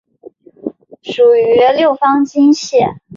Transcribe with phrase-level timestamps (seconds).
[1.03, 1.21] 属
[1.77, 2.77] 六方晶系。